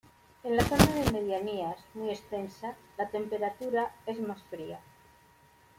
[0.43, 4.79] En la zona de medianías, muy extensa, la temperatura es más fría.